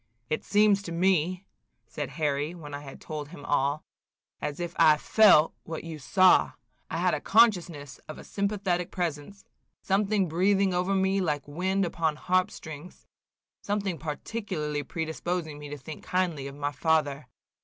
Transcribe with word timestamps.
"It 0.31 0.43
seems 0.43 0.81
to 0.81 0.91
me," 0.91 1.45
said 1.85 2.09
Harry, 2.17 2.55
when 2.55 2.73
I 2.73 2.79
had 2.81 2.99
told 2.99 3.27
him 3.29 3.45
all, 3.45 3.83
"as 4.41 4.59
if 4.59 4.73
I 4.77 4.97
felt 4.97 5.53
what 5.61 5.83
you 5.83 5.99
saw. 5.99 6.53
I 6.89 6.97
had 6.97 7.13
a 7.13 7.21
consciousness 7.21 7.99
of 8.07 8.17
a 8.17 8.23
sympathetic 8.23 8.89
presence, 8.89 9.45
something 9.83 10.27
breathing 10.27 10.73
over 10.73 10.95
me 10.95 11.21
like 11.21 11.47
wind 11.47 11.85
upon 11.85 12.15
harp 12.15 12.49
strings, 12.49 13.05
something 13.61 13.99
particularly 13.99 14.81
predisposing 14.81 15.59
me 15.59 15.69
to 15.69 15.77
think 15.77 16.03
kindly 16.03 16.47
of 16.47 16.55
my 16.55 16.71
father. 16.71 17.27